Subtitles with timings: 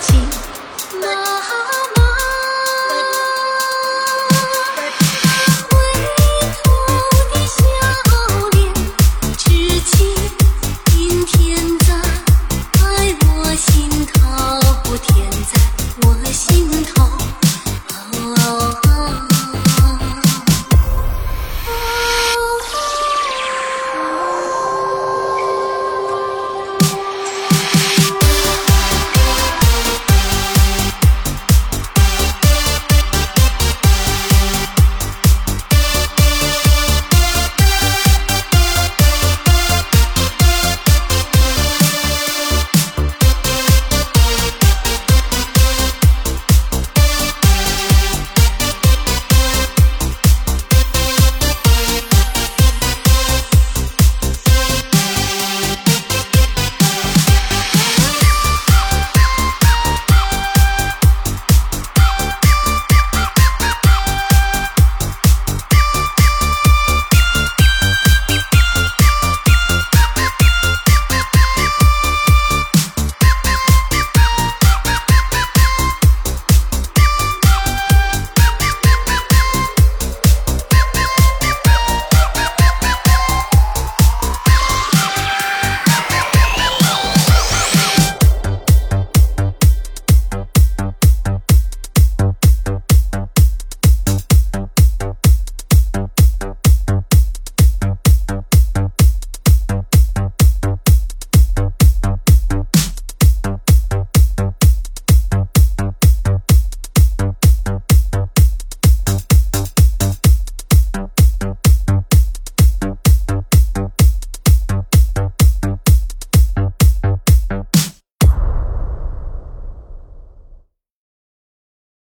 [0.00, 0.18] 情